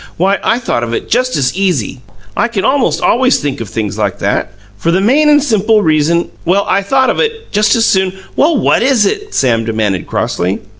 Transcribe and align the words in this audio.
Why, 0.17 0.39
I 0.43 0.57
thought 0.57 0.81
of 0.81 0.95
it 0.95 1.11
just 1.11 1.35
as 1.37 1.55
EASY! 1.55 2.01
I 2.35 2.47
can 2.47 2.63
most 2.63 3.01
always 3.03 3.37
think 3.39 3.61
of 3.61 3.69
things 3.69 3.99
like 3.99 4.17
that, 4.17 4.51
for 4.75 4.89
the 4.89 4.99
main 4.99 5.29
and 5.29 5.43
simple 5.43 5.83
reason 5.83 6.31
well, 6.43 6.65
I 6.67 6.81
thought 6.81 7.11
of 7.11 7.19
it 7.19 7.51
just 7.51 7.75
as 7.75 7.85
soon" 7.85 8.17
"Well, 8.35 8.57
what 8.57 8.81
is 8.81 9.05
it?" 9.05 9.35
Sam 9.35 9.63
demanded 9.63 10.07
crossly. 10.07 10.57